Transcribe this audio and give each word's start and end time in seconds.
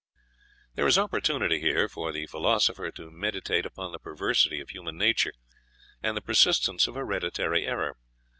There 0.73 0.87
is 0.87 0.97
opportunity 0.97 1.59
here 1.59 1.87
for 1.87 2.11
the 2.11 2.25
philosopher 2.25 2.89
to 2.89 3.11
meditate 3.11 3.67
upon 3.67 3.91
the 3.91 3.99
perversity 3.99 4.59
of 4.59 4.71
human 4.71 4.97
nature 4.97 5.33
and 6.01 6.17
the 6.17 6.21
persistence 6.21 6.87
of 6.87 6.95
hereditary 6.95 7.67
error. 7.67 7.97